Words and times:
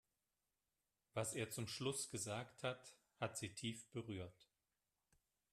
Was 1.13 1.35
er 1.35 1.51
zum 1.51 1.67
Schluss 1.67 2.09
gesagt 2.09 2.63
hat, 2.63 2.95
hat 3.19 3.37
sie 3.37 3.53
tief 3.53 3.87
berührt. 3.91 4.49